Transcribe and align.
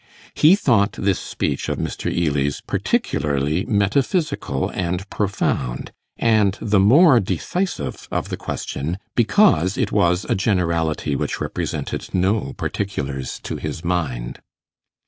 He 0.33 0.55
thought 0.55 0.93
this 0.93 1.19
speech 1.19 1.69
of 1.69 1.77
Mr. 1.77 2.11
Ely's 2.11 2.59
particularly 2.59 3.65
metaphysical 3.67 4.69
and 4.69 5.07
profound, 5.11 5.91
and 6.17 6.57
the 6.59 6.79
more 6.79 7.19
decisive 7.19 8.07
of 8.09 8.29
the 8.29 8.35
question 8.35 8.97
because 9.13 9.77
it 9.77 9.91
was 9.91 10.25
a 10.25 10.33
generality 10.33 11.15
which 11.15 11.39
represented 11.39 12.09
no 12.15 12.53
particulars 12.53 13.39
to 13.43 13.57
his 13.57 13.85
mind. 13.85 14.39